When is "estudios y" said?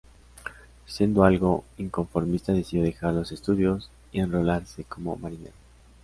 3.31-4.19